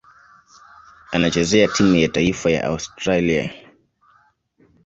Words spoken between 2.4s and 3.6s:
ya Australia.